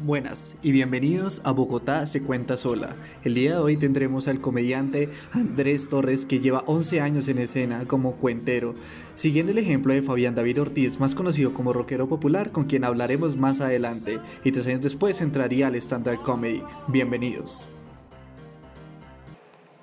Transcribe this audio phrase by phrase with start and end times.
[0.00, 2.94] Buenas y bienvenidos a Bogotá se cuenta sola.
[3.24, 7.84] El día de hoy tendremos al comediante Andrés Torres que lleva 11 años en escena
[7.88, 8.76] como cuentero,
[9.16, 13.36] siguiendo el ejemplo de Fabián David Ortiz, más conocido como rockero popular, con quien hablaremos
[13.36, 16.62] más adelante, y tres años después entraría al stand-up comedy.
[16.86, 17.68] Bienvenidos.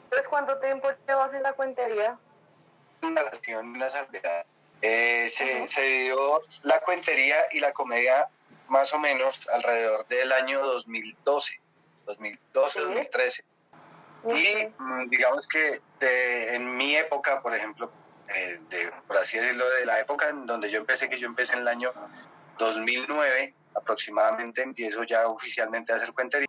[0.10, 2.18] Pues, ¿cuánto tiempo llevas en la cuentería?
[3.04, 4.46] Una salvedad.
[4.82, 8.30] Eh, se, se dio la cuentería y la comedia
[8.68, 11.62] más o menos alrededor del año 2012,
[12.05, 13.46] 2012, 2013.
[14.27, 17.91] Y mm, digamos que en mi época, por ejemplo,
[18.30, 21.54] eh, de, por así decirlo, de la época en donde yo empecé, que yo empecé
[21.54, 21.94] en el año
[22.57, 26.48] 2009 aproximadamente, empiezo ya oficialmente a hacer cuentería.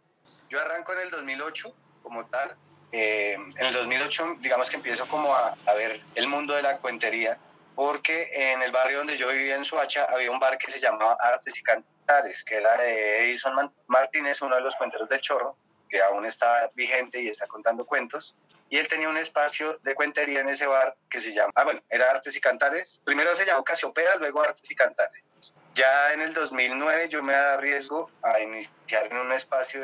[0.48, 2.56] Yo arranco en el 2008 como tal.
[2.92, 6.78] Eh, en el 2008, digamos que empiezo como a, a ver el mundo de la
[6.78, 7.38] cuentería,
[7.76, 11.16] porque en el barrio donde yo vivía en Suacha había un bar que se llamaba
[11.20, 11.96] Artes y Cantos
[12.46, 15.56] que era de Edison Martínez, uno de los cuenteros del Chorro,
[15.88, 18.36] que aún está vigente y está contando cuentos.
[18.68, 21.80] Y él tenía un espacio de cuentería en ese bar que se llama, ah, bueno,
[21.88, 23.00] era Artes y Cantares.
[23.05, 25.22] Primero se llamó Casiopea, luego Artes y Cantares.
[25.74, 29.83] Ya en el 2009 yo me arriesgo a iniciar en un espacio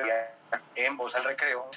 [0.74, 1.68] en Voz al Recreo.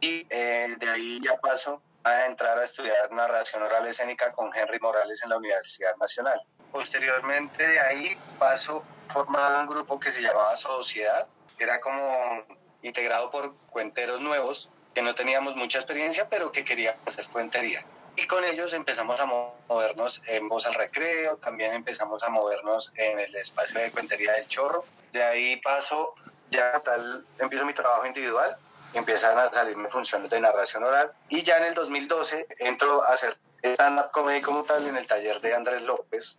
[0.00, 4.78] Y eh, de ahí ya paso a entrar a estudiar narración oral escénica con Henry
[4.80, 6.40] Morales en la Universidad Nacional.
[6.70, 12.44] Posteriormente de ahí paso a formar un grupo que se llamaba Sociedad, que era como
[12.82, 17.84] integrado por cuenteros nuevos, que no teníamos mucha experiencia, pero que queríamos hacer cuentería.
[18.16, 23.20] Y con ellos empezamos a movernos en Voz al Recreo, también empezamos a movernos en
[23.20, 24.84] el espacio de cuentería del Chorro.
[25.12, 26.14] De ahí paso,
[26.50, 28.58] ya tal, empiezo mi trabajo individual,
[28.94, 31.12] empiezan a salirme funciones de narración oral.
[31.28, 35.40] Y ya en el 2012 entro a hacer stand-up comedy como tal en el taller
[35.40, 36.38] de Andrés López,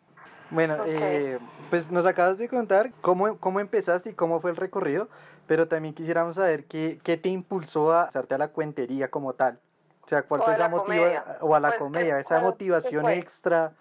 [0.54, 1.40] bueno, eh,
[1.72, 5.10] pues nos acabas de contar cómo, cómo empezaste y cómo fue el recorrido,
[5.48, 9.60] pero también quisiéramos saber qué, qué te impulsó a hacerte a la cuentería como tal.
[10.06, 13.74] O sea, cuál fue esa motivación, o a la pues, comedia, esa motivación extra,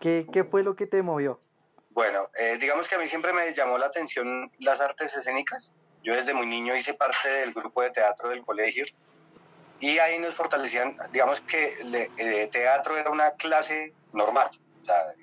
[0.00, 1.40] ¿qué, ¿qué fue lo que te movió?
[1.90, 5.74] Bueno, eh, digamos que a mí siempre me llamó la atención las artes escénicas.
[6.04, 8.84] Yo desde muy niño hice parte del grupo de teatro del colegio
[9.80, 14.50] y ahí nos fortalecían, digamos que el eh, teatro era una clase normal,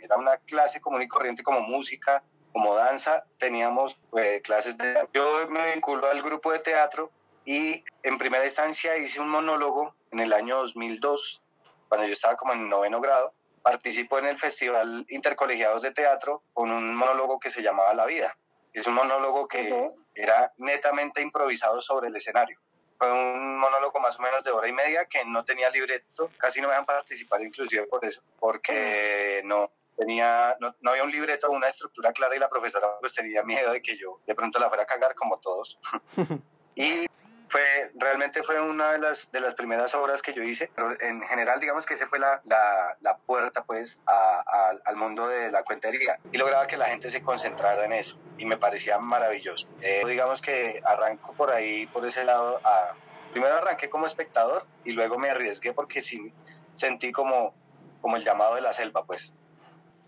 [0.02, 5.08] era una clase común y corriente como música, como danza, teníamos eh, clases de...
[5.14, 7.12] Yo me vinculo al grupo de teatro
[7.46, 11.44] y en primera instancia hice un monólogo en el año 2002,
[11.88, 13.34] cuando yo estaba como en noveno grado.
[13.62, 18.36] Participó en el Festival Intercolegiados de Teatro con un monólogo que se llamaba La Vida.
[18.73, 22.59] Es un monólogo que era netamente improvisado sobre el escenario.
[22.97, 26.61] Fue un monólogo más o menos de hora y media que no tenía libreto, casi
[26.61, 31.51] no me dejan participar inclusive por eso, porque no, tenía, no, no, había un libreto,
[31.51, 34.69] una estructura clara y la profesora pues tenía miedo de que yo de pronto la
[34.69, 35.79] fuera a cagar como todos.
[36.75, 37.07] y
[37.51, 41.22] fue, realmente fue una de las, de las primeras obras que yo hice, pero en
[41.22, 45.62] general digamos que esa fue la, la, la puerta pues a, al mundo de la
[45.63, 49.67] cuentería y lograba que la gente se concentrara en eso y me parecía maravilloso.
[49.81, 52.95] Eh, digamos que arranco por ahí, por ese lado, a,
[53.34, 56.33] primero arranqué como espectador y luego me arriesgué porque sí
[56.73, 57.53] sentí como,
[58.00, 59.35] como el llamado de la selva pues.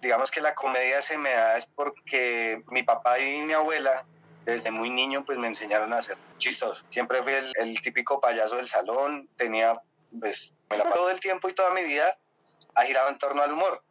[0.01, 4.05] Digamos que la comedia se me da es porque mi papá y mi abuela
[4.45, 6.83] desde muy niño pues me enseñaron a ser chistoso.
[6.89, 9.81] Siempre fui el, típico payaso del salón, tenía
[10.19, 12.17] pues todo el tiempo y toda mi vida
[12.75, 13.83] ha girado en torno al humor.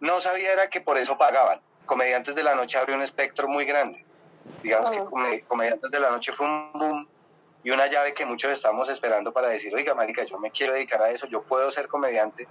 [0.00, 1.60] No sabía era que por eso pagaban.
[1.86, 4.04] Comediantes de la Noche abrió un espectro muy grande.
[4.62, 5.02] Digamos que
[5.46, 7.08] Comediantes de la Noche fue un boom
[7.62, 11.00] y una llave que muchos estábamos esperando para decir, oiga, marica, yo me quiero dedicar
[11.02, 12.46] a eso, yo puedo ser comediante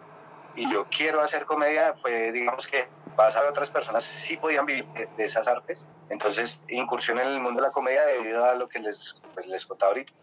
[0.56, 1.94] y yo quiero hacer comedia.
[1.94, 5.88] Fue, digamos que pasar a otras personas sí podían vivir de, esas artes.
[6.10, 9.66] Entonces, incursión en el mundo de la comedia debido a lo que les, pues, les
[9.66, 10.14] contaba ahorita.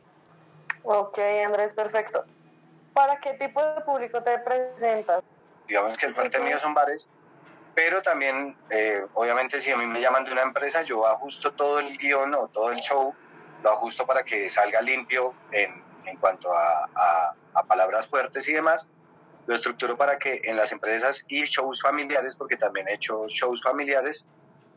[0.82, 2.24] Ok, Andrés, perfecto.
[2.94, 5.22] ¿Para qué tipo de público te presentas?
[5.68, 7.08] Digamos que el fuerte mío son bares,
[7.74, 11.78] pero también, eh, obviamente, si a mí me llaman de una empresa, yo ajusto todo
[11.78, 13.14] el guion o todo el show,
[13.62, 18.52] lo ajusto para que salga limpio en, en cuanto a, a, a palabras fuertes y
[18.52, 18.88] demás
[19.50, 23.60] lo estructuro para que en las empresas y shows familiares, porque también he hecho shows
[23.60, 24.24] familiares,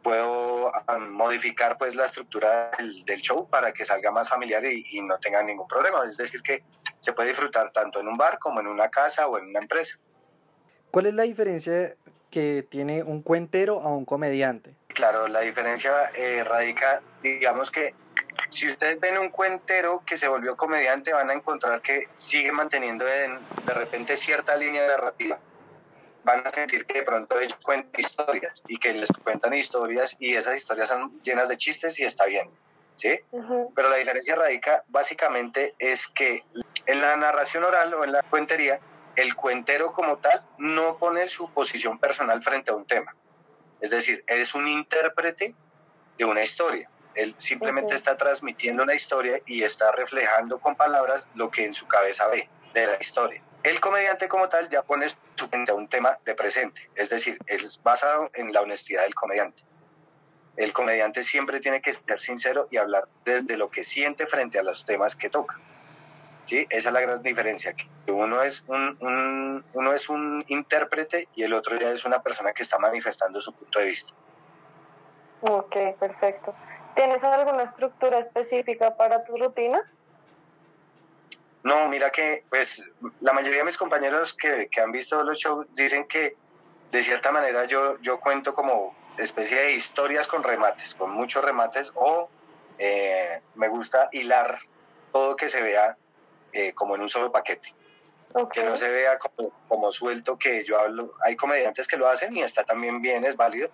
[0.01, 0.71] puedo
[1.11, 2.71] modificar pues la estructura
[3.05, 6.03] del, show para que salga más familiar y, no tenga ningún problema.
[6.03, 6.63] Es decir, que
[7.01, 9.99] se puede disfrutar tanto en un bar como en una casa o en una empresa.
[10.89, 11.95] ¿Cuál es la diferencia
[12.31, 14.73] que tiene un cuentero a un comediante?
[14.87, 17.93] Claro, la diferencia eh, radica, digamos que
[18.49, 23.03] si ustedes ven un cuentero que se volvió comediante, van a encontrar que sigue manteniendo
[23.03, 25.39] de repente cierta línea narrativa.
[26.23, 30.35] van a sentir que de pronto ellos cuentan historias y que les cuentan historias y
[30.35, 32.49] esas historias son llenas de chistes y está bien,
[32.95, 33.19] ¿sí?
[33.75, 36.45] Pero la diferencia radica básicamente es que
[36.85, 38.79] en la narración oral o en la cuentería,
[39.15, 43.15] el cuentero como tal no pone su posición personal frente a un tema.
[43.81, 45.55] Es decir, es un intérprete
[46.17, 46.89] de una historia.
[47.15, 51.87] Él simplemente está transmitiendo una historia y está reflejando con palabras lo que en su
[51.87, 53.41] cabeza ve de la historia.
[53.63, 57.37] El comediante como tal ya pone su mente a un tema de presente, es decir,
[57.45, 59.63] es basado en la honestidad del comediante.
[60.57, 64.63] El comediante siempre tiene que ser sincero y hablar desde lo que siente frente a
[64.63, 65.59] los temas que toca.
[66.45, 66.67] ¿Sí?
[66.69, 71.53] Esa es la gran diferencia, que uno es un, uno es un intérprete y el
[71.53, 74.13] otro ya es una persona que está manifestando su punto de vista.
[75.41, 76.53] Ok, perfecto.
[76.95, 79.83] ¿Tienes alguna estructura específica para tus rutinas?
[81.63, 82.91] No, mira que pues
[83.21, 86.35] la mayoría de mis compañeros que, han visto los shows dicen que
[86.91, 91.93] de cierta manera yo, yo cuento como especie de historias con remates, con muchos remates
[91.95, 92.29] o
[92.77, 94.55] eh, me gusta hilar
[95.11, 95.97] todo que se vea
[96.51, 97.73] eh, como en un solo paquete.
[98.51, 101.13] Que no se vea como, como suelto que yo hablo.
[101.23, 103.69] Hay comediantes que lo hacen y está también bien, es válido,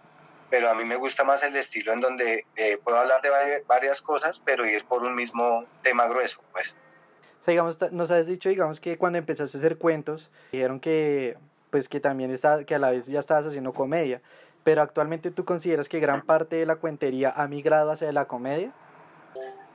[0.49, 4.01] pero a mí me gusta más el estilo en donde eh, puedo hablar de varias
[4.01, 6.75] cosas, pero ir por un mismo tema grueso, pues.
[7.39, 11.37] O sea, digamos, nos has dicho, digamos, que cuando empezaste a hacer cuentos, dijeron que,
[11.69, 14.21] pues, que también está, que a la vez ya estabas haciendo comedia,
[14.63, 18.73] pero actualmente tú consideras que gran parte de la cuentería ha migrado hacia la comedia?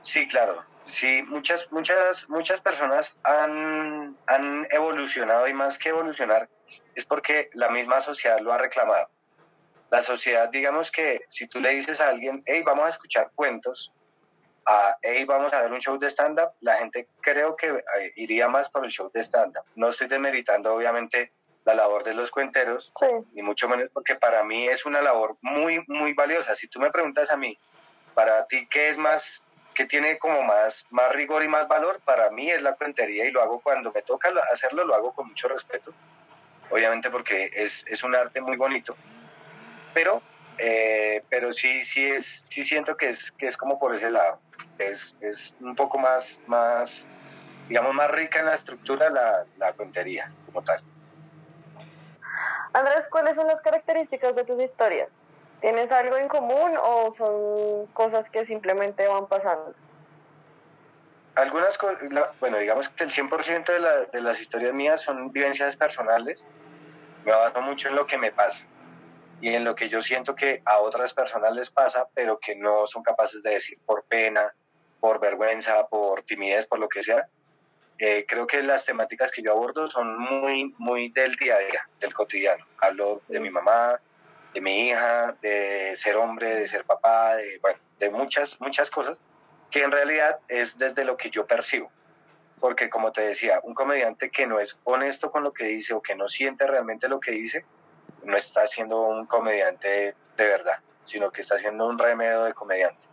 [0.01, 0.63] Sí, claro.
[0.83, 6.47] Sí, muchas, muchas, muchas personas han, han evolucionado y más que evolucionar
[6.93, 9.09] es porque la misma sociedad lo ha reclamado
[9.95, 13.93] la sociedad, digamos que si tú le dices a alguien, hey, vamos a escuchar cuentos,
[14.65, 18.49] a, hey, vamos a ver un show de stand-up, la gente creo que eh, iría
[18.49, 19.63] más por el show de stand-up.
[19.75, 21.31] No estoy demeritando, obviamente,
[21.63, 22.91] la labor de los cuenteros,
[23.31, 26.55] ni mucho menos porque para mí es una labor muy, muy valiosa.
[26.55, 27.57] Si tú me preguntas a mí,
[28.13, 32.01] para ti, ¿qué es más, qué tiene como más, más rigor y más valor?
[32.01, 35.29] Para mí es la cuentería y lo hago cuando me toca hacerlo, lo hago con
[35.29, 35.93] mucho respeto,
[36.69, 38.97] obviamente porque es, es un arte muy bonito
[39.95, 40.21] pero,
[40.57, 44.39] eh, pero sí, sí, es, sí siento que es, que es como por ese lado.
[44.77, 47.07] Es, es un poco más, más,
[47.69, 50.83] digamos, más rica en la estructura la, la cuentería como tal.
[52.73, 55.13] Andrés, ¿cuáles son las características de tus historias?
[55.61, 59.73] ¿Tienes algo en común o son cosas que simplemente van pasando?
[61.35, 61.99] Algunas cosas,
[62.41, 66.47] bueno, digamos que el 100% de, la, de las historias mías son vivencias personales.
[67.23, 68.65] Me baso mucho en lo que me pasa
[69.41, 72.87] y en lo que yo siento que a otras personas les pasa, pero que no
[72.87, 74.55] son capaces de decir por pena,
[74.99, 77.27] por vergüenza, por timidez, por lo que sea.
[77.97, 81.89] Eh, creo que las temáticas que yo abordo son muy, muy del día a día,
[81.99, 82.65] del cotidiano.
[82.79, 83.99] Hablo de mi mamá,
[84.53, 89.17] de mi hija, de ser hombre, de ser papá, de, bueno, de muchas, muchas cosas
[89.69, 91.91] que en realidad es desde lo que yo percibo.
[92.59, 96.01] Porque como te decía, un comediante que no es honesto con lo que dice o
[96.01, 97.65] que no siente realmente lo que dice,
[98.25, 103.07] no está siendo un comediante de verdad, sino que está siendo un remedio de comediante.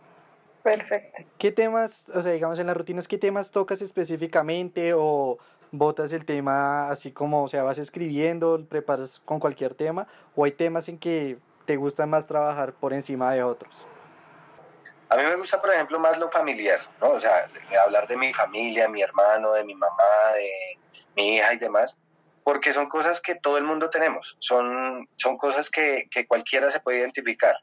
[0.63, 1.23] Perfecto.
[1.37, 5.37] ¿Qué temas, o sea, digamos en las rutinas, qué temas tocas específicamente o
[5.71, 10.51] botas el tema así como, o sea, vas escribiendo, preparas con cualquier tema o hay
[10.51, 13.85] temas en que te gusta más trabajar por encima de otros?
[15.09, 17.09] A mí me gusta, por ejemplo, más lo familiar, ¿no?
[17.09, 17.31] O sea,
[17.83, 20.79] hablar de mi familia, mi hermano, de mi mamá, de
[21.15, 21.99] mi hija y demás,
[22.43, 26.79] porque son cosas que todo el mundo tenemos, son, son cosas que, que cualquiera se
[26.79, 27.55] puede identificar.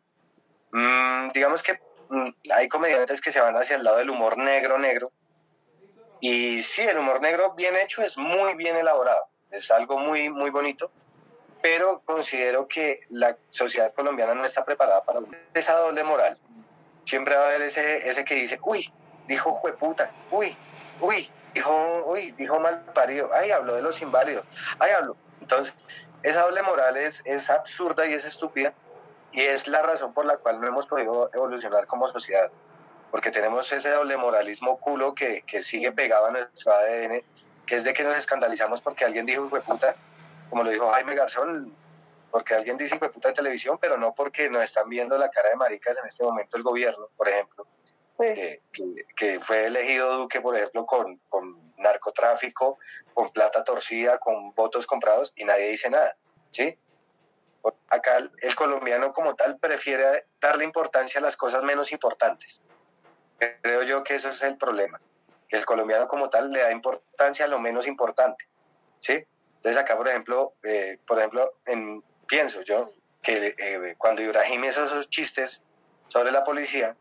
[0.72, 4.78] Mm, digamos que mm, hay comediantes que se van hacia el lado del humor negro,
[4.78, 5.12] negro,
[6.20, 10.50] y sí, el humor negro bien hecho es muy bien elaborado, es algo muy, muy
[10.50, 10.92] bonito,
[11.62, 15.20] pero considero que la sociedad colombiana no está preparada para
[15.54, 16.38] esa doble moral.
[17.04, 18.92] Siempre va a haber ese, ese que dice, uy,
[19.26, 20.56] dijo jueputa, uy,
[21.00, 24.44] uy, dijo, uy, dijo mal parido, ay, habló de los inválidos,
[24.78, 25.16] ay, habló.
[25.40, 25.74] Entonces,
[26.22, 28.74] esa doble moral es, es absurda y es estúpida
[29.32, 32.50] y es la razón por la cual no hemos podido evolucionar como sociedad,
[33.10, 37.22] porque tenemos ese doble moralismo culo que, que sigue pegado a nuestro ADN,
[37.66, 39.94] que es de que nos escandalizamos porque alguien dijo hijo puta,
[40.50, 41.74] como lo dijo Jaime Garzón,
[42.30, 45.50] porque alguien dice hijo puta en televisión, pero no porque nos están viendo la cara
[45.50, 47.59] de maricas en este momento el gobierno, por ejemplo
[48.20, 48.60] que,
[49.16, 52.78] que, fue elegido Duque, por ejemplo, con, con, narcotráfico,
[53.14, 56.16] con plata torcida, con votos comprados y nadie dice nada,
[56.50, 56.78] ¿sí?
[57.88, 62.62] Acá el, colombiano como tal prefiere darle importancia a las cosas menos importantes.
[63.62, 65.00] Creo yo que ese es el problema,
[65.48, 68.48] el colombiano como tal le da importancia a lo menos importante,
[68.98, 69.26] ¿sí?
[69.56, 72.90] Entonces acá, por ejemplo, eh, por ejemplo, en, pienso yo
[73.22, 75.64] que eh, cuando Ibrahim hizo esos chistes
[76.08, 76.96] sobre la policía,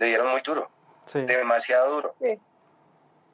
[0.00, 0.68] le dieron muy duro,
[1.12, 2.16] demasiado duro.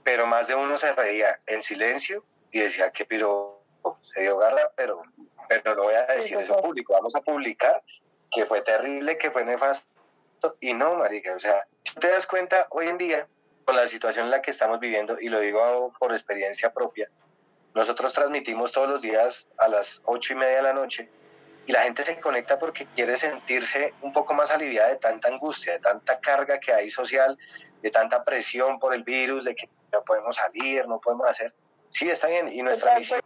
[0.03, 3.63] Pero más de uno se reía en silencio y decía que piro
[4.03, 5.03] se dio garra, pero,
[5.49, 6.93] pero no lo voy a decir eso público.
[6.93, 7.83] Vamos a publicar
[8.31, 9.87] que fue terrible, que fue nefasto.
[10.61, 13.29] Y no, marica, o sea, si te das cuenta hoy en día,
[13.65, 17.09] con la situación en la que estamos viviendo, y lo digo por experiencia propia,
[17.75, 21.09] nosotros transmitimos todos los días a las ocho y media de la noche
[21.67, 25.73] y la gente se conecta porque quiere sentirse un poco más aliviada de tanta angustia,
[25.73, 27.37] de tanta carga que hay social,
[27.83, 31.53] de tanta presión por el virus, de que no podemos salir, no podemos hacer.
[31.89, 32.53] Sí, está bien.
[32.53, 33.21] Y nuestra misión,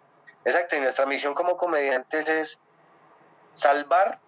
[0.44, 2.62] exacto, y nuestra misión como comediantes es
[3.52, 4.20] salvar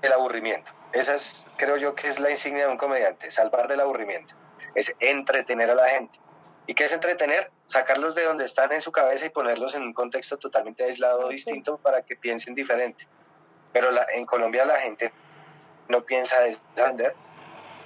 [0.00, 0.72] el aburrimiento.
[0.92, 4.34] Esa es, creo yo, que es la insignia de un comediante, salvar del aburrimiento.
[4.74, 6.18] Es entretener a la gente.
[6.66, 7.50] ¿Y qué es entretener?
[7.66, 11.76] Sacarlos de donde están en su cabeza y ponerlos en un contexto totalmente aislado, distinto,
[11.78, 13.06] para que piensen diferente.
[13.72, 15.12] Pero la, en Colombia la gente
[15.88, 17.14] no piensa de entender.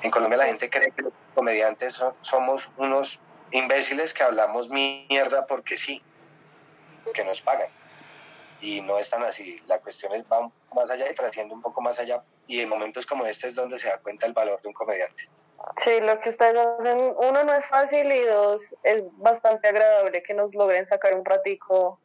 [0.03, 5.77] En Colombia la gente cree que los comediantes somos unos imbéciles que hablamos mierda porque
[5.77, 6.03] sí,
[7.15, 7.69] que nos pagan.
[8.61, 9.61] Y no es tan así.
[9.67, 12.23] La cuestión es va más allá y trasciende un poco más allá.
[12.47, 15.29] Y en momentos como este es donde se da cuenta el valor de un comediante.
[15.77, 20.35] Sí, lo que ustedes hacen, uno no es fácil y dos, es bastante agradable que
[20.35, 22.01] nos logren sacar un ratico,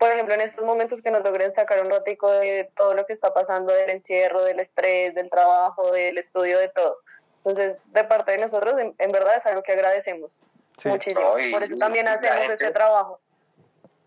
[0.00, 3.12] por ejemplo, en estos momentos que nos logren sacar un ratico de todo lo que
[3.12, 7.00] está pasando, del encierro, del estrés, del trabajo, del estudio, de todo.
[7.44, 10.46] Entonces, de parte de nosotros, en, verdad es algo que agradecemos
[10.86, 11.34] muchísimo.
[11.52, 13.20] por eso también hacemos ese trabajo.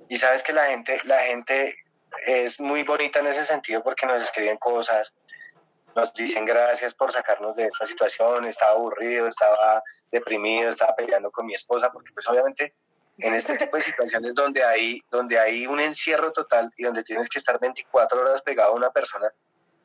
[0.10, 1.76] Y sabes que la gente, la gente
[2.26, 5.16] es muy bonita en ese sentido porque nos escriben cosas,
[5.96, 11.46] nos dicen gracias por sacarnos de esta situación, estaba aburrido, estaba deprimido, estaba peleando con
[11.46, 12.74] mi esposa, porque pues obviamente
[13.18, 17.30] en este tipo de situaciones donde hay, donde hay un encierro total y donde tienes
[17.30, 19.32] que estar 24 horas pegado a una persona,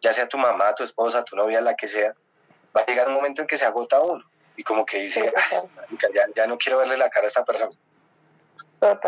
[0.00, 2.14] ya sea tu mamá, tu esposa, tu novia, la que sea,
[2.76, 4.24] va a llegar un momento en que se agota uno
[4.56, 5.32] y como que dice,
[5.90, 7.72] ya, ya, no quiero verle la cara a esta persona.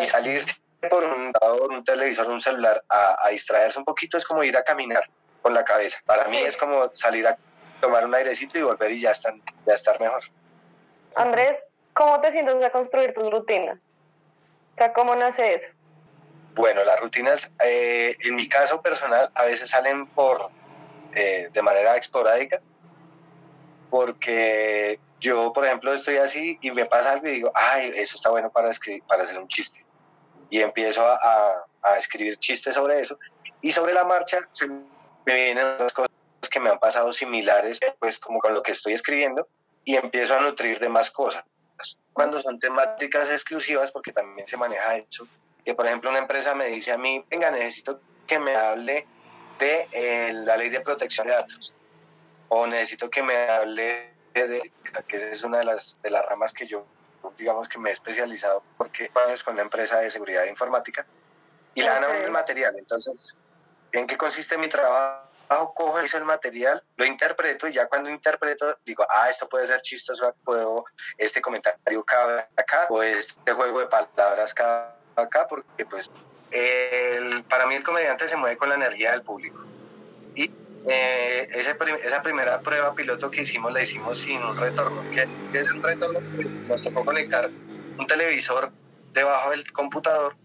[0.00, 1.32] Y salirse por un,
[1.70, 5.02] un televisor, un celular a, a distraerse un poquito es como ir a caminar
[5.42, 5.98] con la cabeza.
[6.06, 7.36] Para mí es como salir a
[7.80, 10.22] tomar un airecito y volver y ya, están, ya estar mejor.
[11.16, 11.58] Andrés,
[11.94, 13.86] ¿cómo te sientes a construir tus rutinas?
[14.80, 15.68] Sea, ¿cómo nace eso?
[16.54, 20.40] Bueno, las rutinas, eh, en mi caso personal, a veces salen por
[21.14, 22.62] eh, de manera esporádica,
[23.90, 28.30] porque yo, por ejemplo, estoy así y me pasa algo y digo, ay, eso está
[28.30, 29.84] bueno para, escribir, para hacer un chiste.
[30.48, 33.18] Y empiezo a, a escribir chistes sobre eso.
[33.60, 34.80] Y sobre la marcha se me
[35.26, 36.10] vienen otras cosas
[36.50, 39.46] que me han pasado similares, pues como con lo que estoy escribiendo,
[39.84, 41.44] y empiezo a nutrir de más cosas.
[42.12, 45.26] Cuando son temáticas exclusivas, porque también se maneja eso,
[45.64, 49.06] que por ejemplo una empresa me dice a mí, venga, necesito que me hable
[49.58, 51.74] de eh, la ley de protección de datos,
[52.48, 54.72] o necesito que me hable de,
[55.06, 56.86] que es una de las, de las ramas que yo,
[57.36, 61.06] digamos que me he especializado, porque años con una empresa de seguridad informática,
[61.74, 63.38] y le dan a el material, entonces
[63.92, 65.29] en qué consiste mi trabajo,
[65.74, 69.80] cojo eso el material, lo interpreto y ya cuando interpreto digo, ah, esto puede ser
[69.80, 70.84] chistoso, puedo,
[71.18, 76.08] este comentario cabe acá o este juego de palabras cabe acá, porque pues
[76.52, 79.64] el, para mí el comediante se mueve con la energía del público.
[80.36, 80.52] Y
[80.88, 85.04] eh, ese, esa primera prueba piloto que hicimos la hicimos sin un retorno.
[85.10, 86.20] que es un retorno?
[86.68, 87.50] Nos tocó conectar
[87.98, 88.72] un televisor
[89.12, 90.36] debajo del computador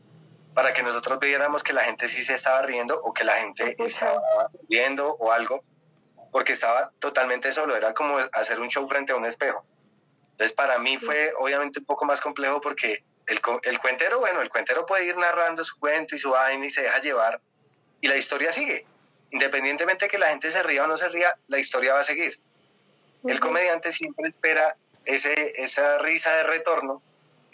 [0.56, 3.76] para que nosotros viéramos que la gente sí se estaba riendo o que la gente
[3.78, 4.22] estaba
[4.70, 5.62] viendo o algo,
[6.32, 9.66] porque estaba totalmente solo, era como hacer un show frente a un espejo.
[10.32, 14.50] Entonces para mí fue obviamente un poco más complejo porque el, el cuentero, bueno, el
[14.50, 17.42] cuentero puede ir narrando su cuento y su vaina y se deja llevar
[18.00, 18.86] y la historia sigue.
[19.32, 22.04] Independientemente de que la gente se ría o no se ría, la historia va a
[22.04, 22.40] seguir.
[23.28, 27.02] El comediante siempre espera ese, esa risa de retorno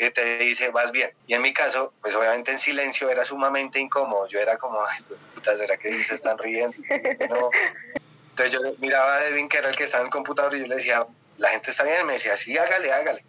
[0.02, 1.12] que te dice, vas bien.
[1.28, 4.28] Y en mi caso, pues obviamente en silencio era sumamente incómodo.
[4.28, 5.04] Yo era como, ay,
[5.36, 6.76] puta, ¿será que se están riendo?
[6.90, 10.66] Entonces yo miraba a Edwin, que era el que estaba en el computador, y yo
[10.66, 11.06] le decía,
[11.38, 12.02] la gente está bien.
[12.02, 13.24] Y me decía, sí, hágale, hágale.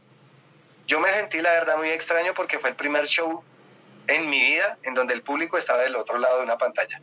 [0.87, 3.45] Yo me sentí, la verdad, muy extraño porque fue el primer show
[4.07, 7.03] en mi vida en donde el público estaba del otro lado de una pantalla.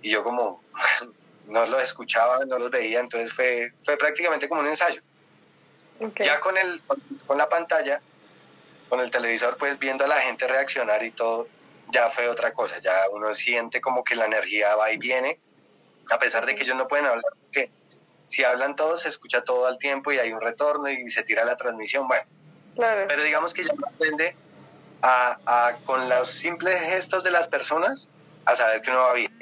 [0.00, 0.62] Y yo como
[1.48, 5.02] no los escuchaba, no los veía, entonces fue, fue prácticamente como un ensayo.
[6.20, 6.82] Ya con, el,
[7.26, 8.00] con la pantalla
[8.94, 11.48] con el televisor, pues viendo a la gente reaccionar y todo,
[11.90, 15.40] ya fue otra cosa, ya uno siente como que la energía va y viene,
[16.12, 17.72] a pesar de que ellos no pueden hablar, porque
[18.28, 21.44] si hablan todos se escucha todo al tiempo y hay un retorno y se tira
[21.44, 22.22] la transmisión, bueno.
[23.08, 24.36] Pero digamos que ya aprende
[25.02, 28.10] a, con los simples gestos de las personas
[28.44, 29.36] a saber que uno va bien.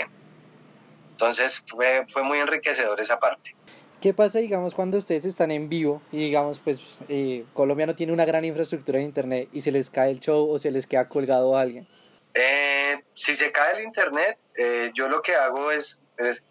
[1.10, 3.54] Entonces fue, fue muy enriquecedor esa parte.
[4.02, 8.12] ¿Qué pasa, digamos, cuando ustedes están en vivo y, digamos, pues eh, Colombia no tiene
[8.12, 11.08] una gran infraestructura de internet y se les cae el show o se les queda
[11.08, 11.86] colgado a alguien?
[12.34, 16.02] Eh, si se cae el internet, eh, yo lo que hago es,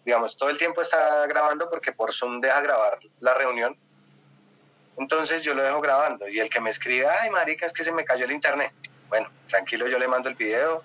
[0.02, 3.76] digamos, todo el tiempo está grabando porque por Zoom deja grabar la reunión.
[4.96, 7.92] Entonces yo lo dejo grabando y el que me escribe, ay, marica, es que se
[7.92, 8.72] me cayó el internet.
[9.10, 10.82] Bueno, tranquilo, yo le mando el video,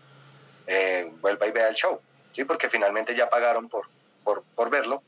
[1.21, 1.97] vuelva y vea el show,
[2.33, 2.43] ¿sí?
[2.43, 3.87] Porque finalmente ya pagaron por,
[4.25, 5.01] por, por verlo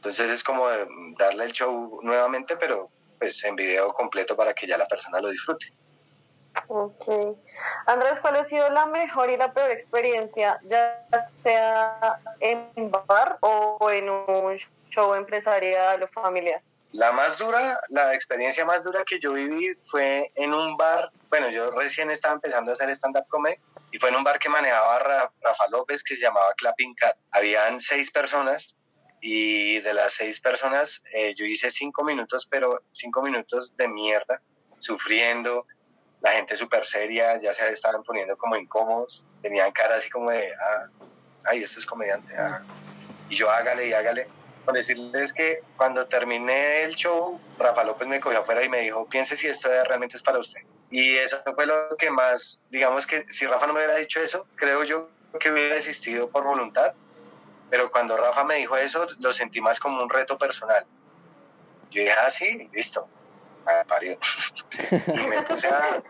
[0.00, 0.66] entonces es como
[1.18, 2.88] darle el show nuevamente, pero
[3.18, 5.74] pues en video completo para que ya la persona lo disfrute.
[6.68, 7.36] Ok.
[7.84, 11.06] Andrés, ¿cuál ha sido la mejor y la peor experiencia, ya
[11.42, 16.62] sea en bar o en un show empresarial o familiar?
[16.92, 21.50] La más dura, la experiencia más dura que yo viví fue en un bar, bueno,
[21.50, 24.98] yo recién estaba empezando a hacer stand-up comedy y fue en un bar que manejaba
[24.98, 27.18] Rafa López que se llamaba Clapping Cat.
[27.32, 28.76] Habían seis personas
[29.20, 34.42] y de las seis personas eh, yo hice cinco minutos, pero cinco minutos de mierda,
[34.78, 35.64] sufriendo,
[36.20, 40.52] la gente súper seria, ya se estaban poniendo como incómodos, tenían cara así como de,
[40.52, 40.88] ah,
[41.46, 42.62] ay, esto es comediante, ah".
[43.28, 44.28] y yo hágale y hágale.
[44.64, 49.06] Por decirles que cuando terminé el show, Rafa López me cogió afuera y me dijo,
[49.08, 50.60] piense si esto realmente es para usted.
[50.90, 54.46] Y eso fue lo que más, digamos que si Rafa no me hubiera dicho eso,
[54.56, 55.08] creo yo
[55.38, 56.94] que hubiera desistido por voluntad,
[57.70, 60.84] pero cuando Rafa me dijo eso, lo sentí más como un reto personal.
[61.90, 63.08] Yo dije, ah, sí, listo,
[63.86, 64.18] parió.
[64.90, 66.02] y me puse, a,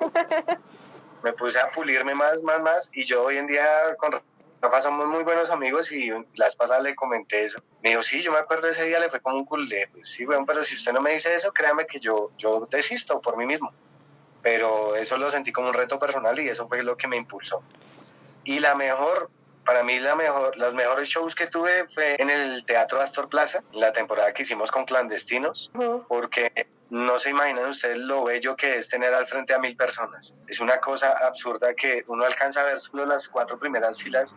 [1.23, 2.91] me puse a pulirme más, más, más.
[2.93, 4.21] Y yo hoy en día con
[4.63, 7.63] Rafa somos muy buenos amigos y las pasadas le comenté eso.
[7.83, 9.89] Me dijo, sí, yo me acuerdo ese día, le fue como un culé.
[9.93, 13.21] Pues sí, bueno, pero si usted no me dice eso, créame que yo, yo desisto
[13.21, 13.73] por mí mismo.
[14.43, 17.63] Pero eso lo sentí como un reto personal y eso fue lo que me impulsó.
[18.45, 19.31] Y la mejor
[19.71, 23.63] para mí la mejor, los mejores shows que tuve fue en el Teatro Astor Plaza,
[23.73, 25.71] la temporada que hicimos con clandestinos,
[26.09, 30.35] porque no se imaginan ustedes lo bello que es tener al frente a mil personas.
[30.49, 34.35] Es una cosa absurda que uno alcanza a ver solo las cuatro primeras filas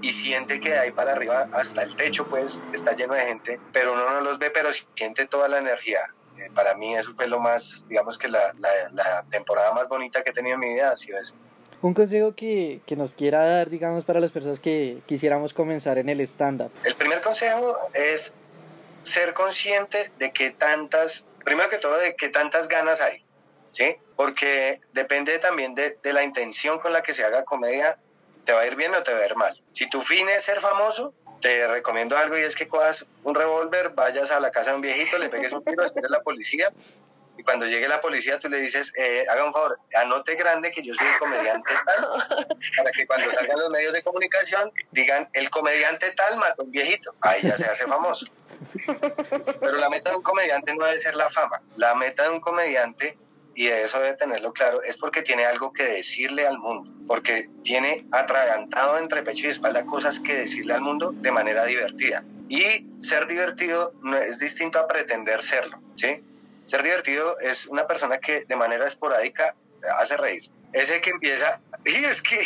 [0.00, 3.60] y siente que de ahí para arriba hasta el techo pues está lleno de gente,
[3.74, 6.00] pero uno no los ve, pero siente toda la energía.
[6.38, 10.22] Eh, para mí eso fue lo más, digamos que la, la, la temporada más bonita
[10.22, 11.36] que he tenido en mi vida ha sido eso.
[11.82, 16.10] Un consejo que, que, nos quiera dar, digamos, para las personas que quisiéramos comenzar en
[16.10, 16.70] el stand-up.
[16.84, 18.34] El primer consejo es
[19.00, 23.24] ser consciente de que tantas, primero que todo, de que tantas ganas hay,
[23.70, 23.96] ¿sí?
[24.14, 27.98] Porque depende también de, de la intención con la que se haga comedia,
[28.44, 29.62] te va a ir bien o te va a ir mal.
[29.72, 33.90] Si tu fin es ser famoso, te recomiendo algo y es que cojas un revólver,
[33.90, 36.70] vayas a la casa de un viejito, le pegues un tiro, esperes la policía
[37.40, 40.82] y cuando llegue la policía tú le dices, eh, haga un favor, anote grande que
[40.82, 45.48] yo soy un comediante tal, para que cuando salgan los medios de comunicación digan, el
[45.48, 48.26] comediante tal mató a un viejito, ahí ya se hace famoso.
[49.58, 52.40] Pero la meta de un comediante no debe ser la fama, la meta de un
[52.40, 53.16] comediante
[53.54, 57.48] y de eso debe tenerlo claro, es porque tiene algo que decirle al mundo, porque
[57.64, 62.22] tiene atragantado entre pecho y espalda cosas que decirle al mundo de manera divertida.
[62.50, 66.22] Y ser divertido no es distinto a pretender serlo, ¿sí?
[66.70, 69.56] Ser divertido es una persona que de manera esporádica
[69.98, 70.44] hace reír.
[70.72, 72.40] Ese que empieza, y es que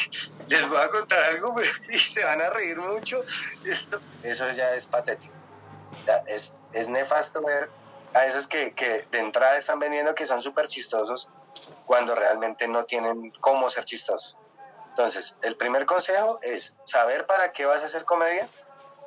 [0.48, 1.54] les voy a contar algo
[1.90, 3.22] y se van a reír mucho,
[3.66, 5.34] esto, eso ya es patético.
[6.26, 7.68] Es, es nefasto ver
[8.14, 11.28] a esos que, que de entrada están vendiendo que son súper chistosos
[11.84, 14.38] cuando realmente no tienen cómo ser chistosos.
[14.88, 18.48] Entonces, el primer consejo es saber para qué vas a hacer comedia.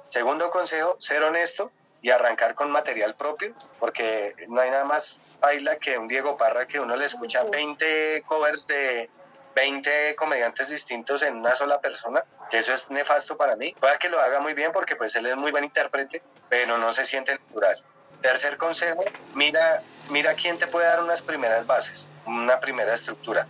[0.05, 1.71] Segundo consejo, ser honesto
[2.07, 6.65] y arrancar con material propio, porque no hay nada más baila que un Diego Parra
[6.65, 9.09] que uno le escucha 20 covers de
[9.53, 13.75] 20 comediantes distintos en una sola persona, eso es nefasto para mí.
[13.77, 16.93] Pueda que lo haga muy bien porque pues él es muy buen intérprete, pero no
[16.93, 17.83] se siente natural.
[18.21, 23.49] Tercer consejo, mira, mira quién te puede dar unas primeras bases, una primera estructura.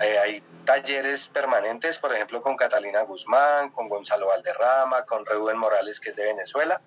[0.00, 5.98] Eh, hay talleres permanentes, por ejemplo, con Catalina Guzmán, con Gonzalo Valderrama, con Rubén Morales,
[5.98, 6.80] que es de Venezuela,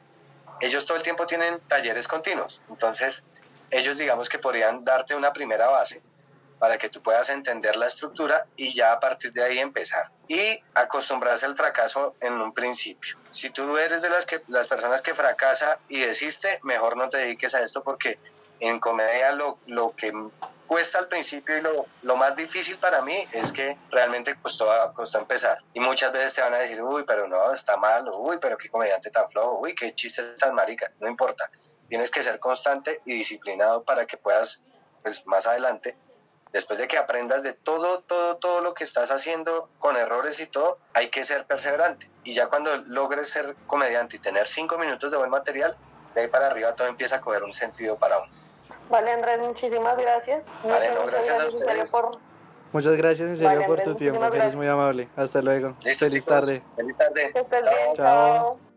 [0.64, 2.62] ellos todo el tiempo tienen talleres continuos.
[2.70, 3.26] Entonces,
[3.72, 6.02] ellos digamos que podrían darte una primera base
[6.60, 10.12] para que tú puedas entender la estructura y ya a partir de ahí empezar.
[10.30, 13.18] Y acostumbrarse al fracaso en un principio.
[13.32, 17.18] Si tú eres de las, que, las personas que fracasa y desiste, mejor no te
[17.18, 18.18] dediques a esto porque
[18.60, 20.12] en comedia lo, lo que
[20.68, 25.20] cuesta al principio y lo, lo, más difícil para mí es que realmente costó, costó
[25.20, 25.58] empezar.
[25.74, 28.70] Y muchas veces te van a decir, uy, pero no, está mal, uy, pero qué
[28.70, 30.92] comediante tan flojo, uy, qué chiste tan marica.
[31.00, 31.50] No importa.
[31.90, 34.66] Tienes que ser constante y disciplinado para que puedas,
[35.04, 35.96] pues más adelante,
[36.54, 40.48] después de que aprendas de todo, todo, todo lo que estás haciendo con errores y
[40.48, 42.10] todo, hay que ser perseverante.
[42.24, 45.78] Y ya cuando logres ser comediante y tener cinco minutos de buen material,
[46.16, 48.43] de ahí para arriba todo empieza a coger un sentido para uno.
[48.90, 50.48] Vale, Andrés, muchísimas gracias.
[50.64, 51.92] Vale, no, gracias, a ustedes.
[51.92, 52.18] Por...
[52.72, 55.08] Muchas gracias en serio por tu tiempo, eres muy amable.
[55.16, 55.76] Hasta luego.
[55.80, 56.64] Feliz tarde.
[56.76, 57.32] Feliz tarde.
[57.32, 58.73] Que estés bien, chao.